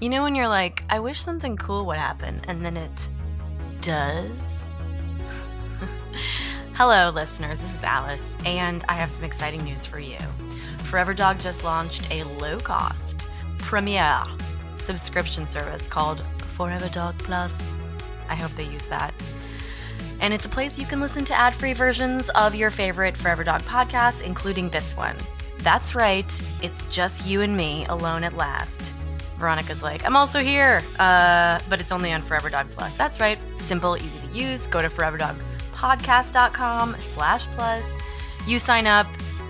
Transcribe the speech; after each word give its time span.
You 0.00 0.08
know 0.08 0.22
when 0.22 0.34
you're 0.34 0.48
like, 0.48 0.82
I 0.88 0.98
wish 0.98 1.20
something 1.20 1.58
cool 1.58 1.84
would 1.84 1.98
happen, 1.98 2.40
and 2.48 2.64
then 2.64 2.78
it 2.78 3.08
does? 3.82 4.72
Hello, 6.72 7.10
listeners. 7.10 7.58
This 7.58 7.74
is 7.74 7.84
Alice, 7.84 8.34
and 8.46 8.82
I 8.88 8.94
have 8.94 9.10
some 9.10 9.26
exciting 9.26 9.62
news 9.62 9.84
for 9.84 10.00
you. 10.00 10.16
Forever 10.84 11.12
Dog 11.12 11.38
just 11.38 11.64
launched 11.64 12.10
a 12.10 12.22
low 12.40 12.58
cost, 12.60 13.28
premier 13.58 14.22
subscription 14.76 15.46
service 15.46 15.86
called 15.86 16.22
Forever 16.46 16.88
Dog 16.88 17.18
Plus. 17.18 17.70
I 18.30 18.36
hope 18.36 18.52
they 18.52 18.64
use 18.64 18.86
that. 18.86 19.12
And 20.22 20.32
it's 20.32 20.46
a 20.46 20.50
place 20.50 20.78
you 20.78 20.86
can 20.86 21.02
listen 21.02 21.26
to 21.26 21.38
ad 21.38 21.54
free 21.54 21.74
versions 21.74 22.30
of 22.30 22.54
your 22.54 22.70
favorite 22.70 23.18
Forever 23.18 23.44
Dog 23.44 23.60
podcasts, 23.64 24.22
including 24.22 24.70
this 24.70 24.96
one. 24.96 25.16
That's 25.58 25.94
right, 25.94 26.40
it's 26.62 26.86
just 26.86 27.26
you 27.26 27.42
and 27.42 27.54
me 27.54 27.84
alone 27.84 28.24
at 28.24 28.32
last. 28.32 28.94
Veronica's 29.40 29.82
like, 29.82 30.04
I'm 30.04 30.14
also 30.14 30.40
here, 30.40 30.82
uh, 30.98 31.58
but 31.68 31.80
it's 31.80 31.90
only 31.90 32.12
on 32.12 32.22
Forever 32.22 32.50
Dog 32.50 32.70
Plus. 32.70 32.96
That's 32.96 33.18
right, 33.18 33.38
simple, 33.56 33.96
easy 33.96 34.28
to 34.28 34.36
use. 34.36 34.66
Go 34.66 34.82
to 34.82 34.88
foreverdogpodcast.com 34.88 36.96
slash 36.98 37.46
plus. 37.46 37.98
You 38.46 38.58
sign 38.58 38.86
up, 38.86 39.06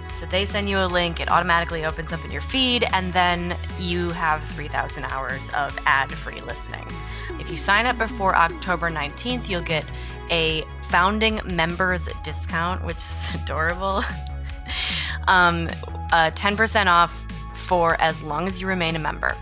so 0.08 0.26
they 0.26 0.44
send 0.44 0.68
you 0.68 0.78
a 0.78 0.86
link. 0.86 1.20
It 1.20 1.30
automatically 1.30 1.84
opens 1.84 2.12
up 2.12 2.24
in 2.24 2.30
your 2.30 2.40
feed, 2.40 2.84
and 2.92 3.12
then 3.12 3.56
you 3.78 4.10
have 4.10 4.42
3,000 4.44 5.04
hours 5.04 5.50
of 5.50 5.78
ad-free 5.86 6.40
listening. 6.40 6.86
If 7.38 7.50
you 7.50 7.56
sign 7.56 7.86
up 7.86 7.98
before 7.98 8.34
October 8.36 8.90
19th, 8.90 9.48
you'll 9.48 9.62
get 9.62 9.84
a 10.30 10.62
founding 10.88 11.40
members 11.44 12.08
discount, 12.22 12.84
which 12.84 12.96
is 12.96 13.34
adorable. 13.42 14.02
um, 15.28 15.68
uh, 16.12 16.30
10% 16.32 16.86
off 16.86 17.26
for 17.54 18.00
as 18.00 18.22
long 18.22 18.48
as 18.48 18.60
you 18.60 18.66
remain 18.66 18.96
a 18.96 18.98
member. 18.98 19.36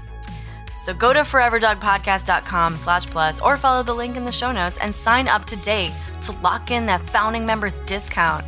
So 0.88 0.95
go 0.95 1.12
to 1.12 1.19
foreverdogpodcast.com 1.19 2.77
slash 2.78 3.06
plus 3.09 3.42
or 3.42 3.59
follow 3.59 3.82
the 3.82 3.93
link 3.93 4.16
in 4.16 4.24
the 4.24 4.32
show 4.32 4.52
notes 4.52 4.79
and 4.79 4.96
sign 4.96 5.29
up 5.29 5.45
today 5.45 5.93
to 6.23 6.32
lock 6.40 6.71
in 6.71 6.87
that 6.87 7.02
founding 7.10 7.45
members 7.45 7.79
discount 7.80 8.43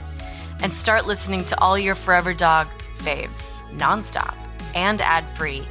and 0.62 0.73
start 0.73 1.06
listening 1.06 1.45
to 1.45 1.61
all 1.61 1.79
your 1.79 1.95
Forever 1.95 2.33
Dog 2.33 2.67
faves 2.95 3.51
nonstop 3.73 4.34
and 4.75 5.03
ad 5.03 5.27
free. 5.27 5.64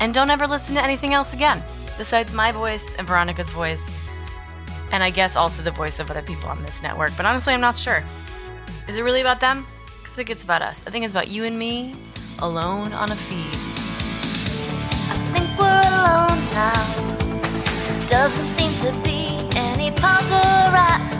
And 0.00 0.14
don't 0.14 0.30
ever 0.30 0.46
listen 0.46 0.76
to 0.76 0.82
anything 0.82 1.12
else 1.12 1.34
again 1.34 1.62
besides 1.98 2.32
my 2.32 2.52
voice 2.52 2.94
and 2.94 3.06
Veronica's 3.06 3.50
voice. 3.50 3.94
And 4.92 5.02
I 5.02 5.10
guess 5.10 5.36
also 5.36 5.62
the 5.62 5.72
voice 5.72 6.00
of 6.00 6.10
other 6.10 6.22
people 6.22 6.48
on 6.48 6.62
this 6.62 6.82
network. 6.82 7.12
But 7.18 7.26
honestly, 7.26 7.52
I'm 7.52 7.60
not 7.60 7.76
sure. 7.76 8.02
Is 8.88 8.96
it 8.96 9.02
really 9.02 9.20
about 9.20 9.40
them? 9.40 9.66
Because 9.98 10.14
I 10.14 10.16
think 10.16 10.30
it's 10.30 10.44
about 10.44 10.62
us. 10.62 10.86
I 10.86 10.90
think 10.90 11.04
it's 11.04 11.12
about 11.12 11.28
you 11.28 11.44
and 11.44 11.58
me 11.58 11.92
alone 12.38 12.94
on 12.94 13.12
a 13.12 13.14
feed. 13.14 13.87
Doesn't 18.08 18.48
seem 18.56 18.72
to 18.90 19.00
be 19.02 19.28
any 19.54 19.90
part 19.90 20.24
around. 20.30 21.12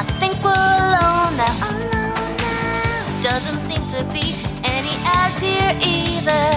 I 0.00 0.04
think 0.18 0.42
we're 0.42 0.50
alone 0.50 1.36
now. 1.36 1.68
Alone 1.68 2.36
now. 2.38 3.20
Doesn't 3.20 3.58
seem 3.68 3.86
to 3.88 4.02
be 4.10 4.24
any 4.64 4.88
ads 5.04 5.38
here 5.38 5.76
either. 5.84 6.48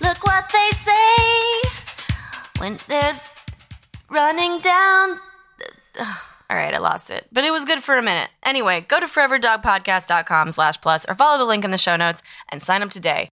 Look 0.00 0.24
what 0.24 0.48
they 0.52 0.70
say 0.76 1.70
when 2.58 2.78
they're 2.86 3.20
running 4.08 4.60
down. 4.60 5.18
All 6.50 6.56
right, 6.56 6.72
I 6.72 6.78
lost 6.78 7.10
it. 7.10 7.26
But 7.32 7.42
it 7.42 7.50
was 7.50 7.64
good 7.64 7.82
for 7.82 7.98
a 7.98 8.02
minute. 8.02 8.30
Anyway, 8.44 8.82
go 8.86 9.00
to 9.00 9.06
foreverdogpodcast.com 9.06 10.52
slash 10.52 10.80
plus 10.80 11.04
or 11.08 11.16
follow 11.16 11.38
the 11.38 11.46
link 11.46 11.64
in 11.64 11.72
the 11.72 11.78
show 11.78 11.96
notes 11.96 12.22
and 12.48 12.62
sign 12.62 12.80
up 12.82 12.90
today. 12.90 13.28